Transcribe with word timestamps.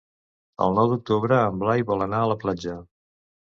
El 0.67 0.73
nou 0.79 0.89
d'octubre 0.93 1.39
en 1.51 1.61
Blai 1.65 1.85
vol 1.93 2.03
anar 2.09 2.25
a 2.25 2.33
la 2.35 2.41
platja. 2.47 2.77